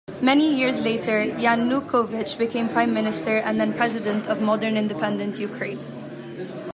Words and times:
Many 0.19 0.55
years 0.57 0.79
later, 0.79 1.23
Yanukovych 1.25 2.39
became 2.39 2.67
prime 2.69 2.91
minister 2.91 3.37
and 3.37 3.59
then 3.59 3.71
president 3.75 4.25
of 4.25 4.41
modern 4.41 4.75
independent 4.75 5.37
Ukraine. 5.37 5.77